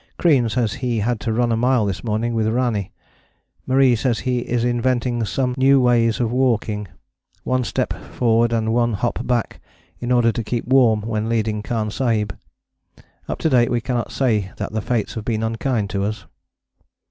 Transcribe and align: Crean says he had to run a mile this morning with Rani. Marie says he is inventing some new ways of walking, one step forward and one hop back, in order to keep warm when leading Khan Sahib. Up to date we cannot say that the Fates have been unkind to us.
Crean 0.17 0.49
says 0.49 0.73
he 0.81 0.97
had 1.01 1.19
to 1.19 1.31
run 1.31 1.51
a 1.51 1.55
mile 1.55 1.85
this 1.85 2.03
morning 2.03 2.33
with 2.33 2.47
Rani. 2.47 2.91
Marie 3.67 3.95
says 3.95 4.17
he 4.21 4.39
is 4.39 4.63
inventing 4.63 5.25
some 5.25 5.53
new 5.59 5.79
ways 5.79 6.19
of 6.19 6.31
walking, 6.31 6.87
one 7.43 7.63
step 7.63 7.93
forward 7.93 8.51
and 8.51 8.73
one 8.73 8.93
hop 8.93 9.23
back, 9.27 9.61
in 9.99 10.11
order 10.11 10.31
to 10.31 10.43
keep 10.43 10.65
warm 10.67 11.01
when 11.01 11.29
leading 11.29 11.61
Khan 11.61 11.91
Sahib. 11.91 12.35
Up 13.29 13.37
to 13.37 13.49
date 13.51 13.69
we 13.69 13.79
cannot 13.79 14.11
say 14.11 14.49
that 14.57 14.71
the 14.71 14.81
Fates 14.81 15.13
have 15.13 15.23
been 15.23 15.43
unkind 15.43 15.91
to 15.91 16.05
us. 16.05 16.25